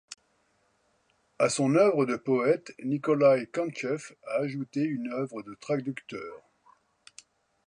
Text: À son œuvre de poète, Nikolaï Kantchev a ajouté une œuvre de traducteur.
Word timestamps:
À 1.37 1.47
son 1.49 1.75
œuvre 1.75 2.07
de 2.07 2.15
poète, 2.15 2.73
Nikolaï 2.83 3.47
Kantchev 3.51 4.15
a 4.31 4.37
ajouté 4.39 4.79
une 4.81 5.11
œuvre 5.13 5.43
de 5.43 5.53
traducteur. 5.53 6.41